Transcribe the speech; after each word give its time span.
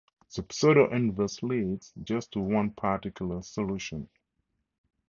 The 0.35 0.41
pseudo-inverse 0.49 1.43
leads 1.43 1.93
just 2.03 2.31
to 2.31 2.39
one 2.39 2.71
particular 2.71 3.43
solution. 3.43 4.09